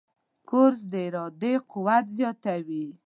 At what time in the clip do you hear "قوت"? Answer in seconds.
1.71-2.05